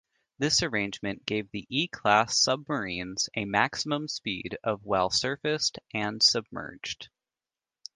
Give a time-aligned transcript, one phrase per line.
[0.39, 7.09] This arrangement gave the "E"-class submarines a maximum speed of while surfaced and submerged.